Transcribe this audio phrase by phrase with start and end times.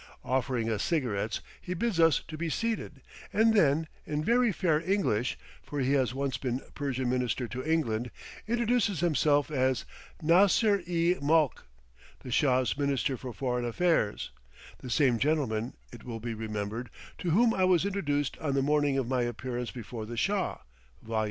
[0.25, 5.79] Offering us cigarettes, he bids us be seated, and then, in very fair English (for
[5.79, 8.09] he has once been Persian Minister to England),
[8.47, 9.85] introduces himself as
[10.19, 11.67] "Nasr i Mulk,"
[12.21, 14.31] the Shah's Minister for Foreign Affairs;
[14.79, 16.89] the same gentleman, it will be remembered,
[17.19, 20.61] to whom I was introduced on the morning of my appearance before the Shah.
[21.03, 21.19] (Vol.